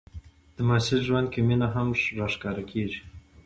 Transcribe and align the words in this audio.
د 0.55 0.57
محصل 0.67 0.99
ژوند 1.07 1.27
کې 1.33 1.39
مینه 1.47 1.67
هم 1.75 1.87
راښکاره 2.19 2.63
کېږي. 2.71 3.01